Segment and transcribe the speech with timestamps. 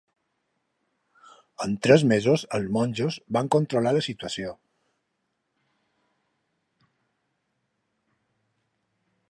[1.65, 4.55] En tres mesos els monjos van controlar la situació.